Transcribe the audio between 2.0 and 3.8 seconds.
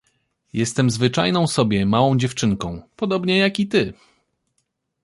dziewczynką, podobnie jak i